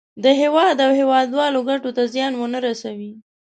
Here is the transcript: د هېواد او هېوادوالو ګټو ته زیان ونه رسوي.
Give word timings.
د 0.23 0.25
هېواد 0.41 0.77
او 0.85 0.91
هېوادوالو 0.99 1.59
ګټو 1.69 1.89
ته 1.97 2.03
زیان 2.13 2.33
ونه 2.35 2.59
رسوي. 2.67 3.11